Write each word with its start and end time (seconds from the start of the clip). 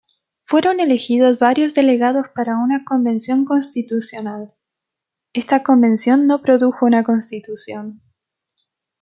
Fueron 0.45 0.79
elegidos 0.79 1.37
varios 1.37 1.75
delegados 1.75 2.25
para 2.33 2.57
una 2.57 2.83
convención 2.85 3.45
constitucional; 3.45 4.51
esta 5.31 5.61
convención 5.61 6.25
no 6.25 6.41
produjo 6.41 6.87
una 6.87 7.03
constitución. 7.03 8.01